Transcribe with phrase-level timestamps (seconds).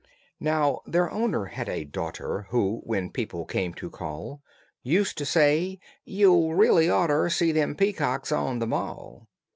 [0.39, 4.41] Now their owner had a daughter Who, when people came to call,
[4.81, 9.27] Used to say, "You'd reelly oughter See them peacocks on the mall."